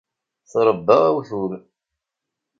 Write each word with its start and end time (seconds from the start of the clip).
Tṛebba 0.51 0.97
awtul. 1.09 1.51